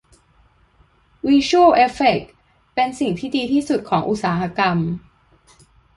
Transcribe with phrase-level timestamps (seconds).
[1.27, 2.21] วิชวล เอฟเฟค
[2.73, 4.77] เป็นสิ่งที่ดีที่สุดของอุตสาหกรรม